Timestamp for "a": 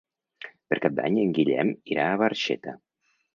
2.07-2.17